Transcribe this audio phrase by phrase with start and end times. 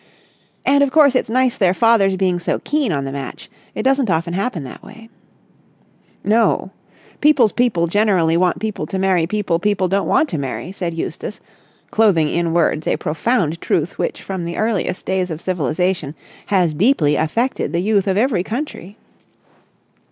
[0.65, 3.51] "And, of course, it's nice their fathers being so keen on the match.
[3.75, 5.09] It doesn't often happen that way."
[6.23, 6.71] "No.
[7.19, 11.39] People's people generally want people to marry people people don't want to marry," said Eustace,
[11.91, 16.15] clothing in words a profound truth which from the earliest days of civilisation
[16.47, 18.97] has deeply affected the youth of every country.